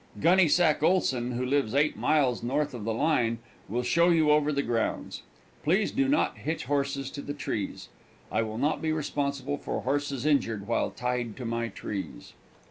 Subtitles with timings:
[0.19, 3.37] Gunnysack Oleson, who lives eight miles north of the county line,
[3.69, 5.21] will show you over the grounds.
[5.61, 7.87] Please do not hitch horses to the trees.
[8.31, 12.33] I will not be responsible for horses injured while tied to my trees.